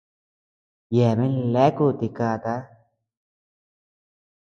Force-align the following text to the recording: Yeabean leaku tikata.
Yeabean 0.95 1.35
leaku 1.53 1.85
tikata. 1.99 2.53